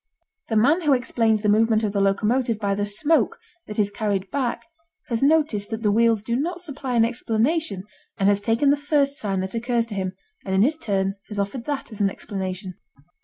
The 0.49 0.55
man 0.55 0.81
who 0.81 0.93
explains 0.93 1.41
the 1.41 1.47
movement 1.49 1.83
of 1.83 1.91
the 1.91 2.01
locomotive 2.01 2.57
by 2.57 2.73
the 2.73 2.87
smoke 2.87 3.37
that 3.67 3.77
is 3.77 3.91
carried 3.91 4.31
back 4.31 4.65
has 5.09 5.21
noticed 5.21 5.69
that 5.69 5.83
the 5.83 5.91
wheels 5.91 6.23
do 6.23 6.35
not 6.35 6.59
supply 6.59 6.95
an 6.95 7.05
explanation 7.05 7.83
and 8.17 8.27
has 8.27 8.41
taken 8.41 8.71
the 8.71 8.77
first 8.77 9.19
sign 9.19 9.41
that 9.41 9.53
occurs 9.53 9.85
to 9.85 9.93
him 9.93 10.13
and 10.43 10.55
in 10.55 10.63
his 10.63 10.75
turn 10.75 11.17
has 11.27 11.37
offered 11.37 11.65
that 11.65 11.91
as 11.91 12.01
an 12.01 12.09
explanation. 12.09 12.73